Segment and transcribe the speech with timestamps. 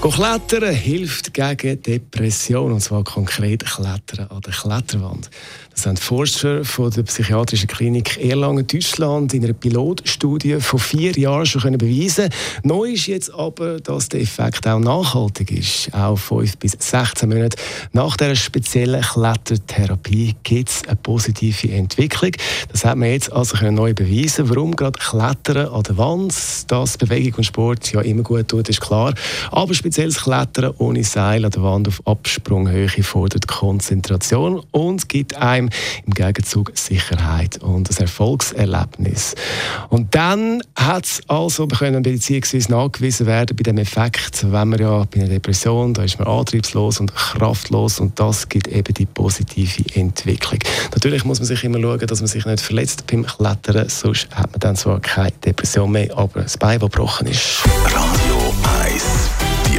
[0.00, 5.28] Klettern hilft gegen Depression, und zwar konkret Klettern an der Kletterwand.
[5.78, 11.46] Das haben Forscher von der Psychiatrischen Klinik Erlangen, Deutschland, in einer Pilotstudie von vier Jahren
[11.46, 12.30] schon können beweisen
[12.64, 15.94] Neu ist jetzt aber, dass der Effekt auch nachhaltig ist.
[15.94, 17.56] Auch fünf bis 16 Monate
[17.92, 22.32] nach der speziellen Klettertherapie gibt es eine positive Entwicklung.
[22.72, 24.50] Das hat man jetzt also neu beweisen.
[24.50, 26.34] Warum gerade Klettern an der Wand,
[26.66, 29.14] dass Bewegung und Sport ja immer gut tut, ist klar.
[29.52, 35.70] Aber spezielles Klettern ohne Seil an der Wand auf Absprunghöhe fordert Konzentration und gibt einem
[36.04, 39.34] im Gegenzug Sicherheit und ein Erfolgserlebnis.
[39.88, 45.04] Und dann hat es also können beziehungsweise nachgewiesen werden bei dem Effekt, wenn man ja
[45.04, 49.84] bei einer Depression, da ist man antriebslos und kraftlos und das gibt eben die positive
[49.94, 50.58] Entwicklung.
[50.92, 54.50] Natürlich muss man sich immer schauen, dass man sich nicht verletzt beim Klettern, sonst hat
[54.50, 57.62] man dann zwar keine Depression mehr, aber das Bein, das gebrochen ist.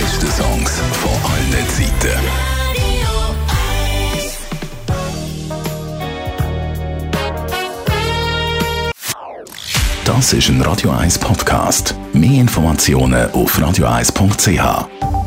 [0.00, 0.18] Radio 1.
[0.18, 2.20] Die besten Songs von allen Zeiten.
[10.04, 11.94] Das ist ein Radio 1 Podcast.
[12.12, 15.19] Mehr Informationen auf radio1.ch.